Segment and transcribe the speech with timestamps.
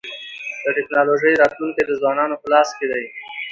[0.63, 3.03] د ټکنالوژی راتلونکی د ځوانانو په لاس کي دی.